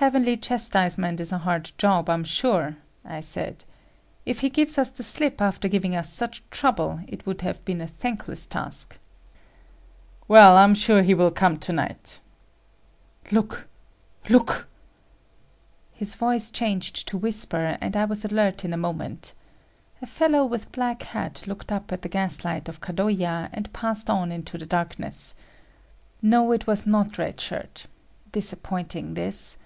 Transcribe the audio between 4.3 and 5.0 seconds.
he gives us